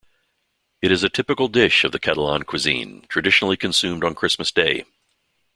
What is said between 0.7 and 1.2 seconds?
It is a